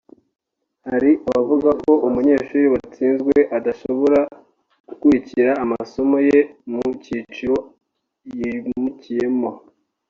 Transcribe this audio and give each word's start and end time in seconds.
Hari 0.89 1.11
abavuga 1.29 1.69
ko 1.83 1.91
umunyeshuri 2.07 2.65
watsinzwe 2.73 3.35
adashobora 3.57 4.19
gukurikira 4.87 5.51
amasomo 5.63 6.17
ye 6.29 6.39
mu 6.71 6.85
cyiciro 7.03 7.57
yimukiyemo 8.37 9.51